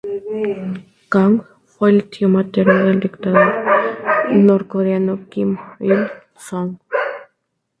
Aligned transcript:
Kang 1.09 1.43
fue 1.67 1.91
el 1.91 2.09
tío 2.09 2.27
materno 2.27 2.85
del 2.85 2.99
dictador 3.01 3.53
norcoreano 4.31 5.29
Kim 5.29 5.55
Il-sung. 5.79 6.79